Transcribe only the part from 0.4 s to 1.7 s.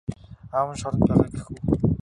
Аав нь шоронд байгаа гэх үү?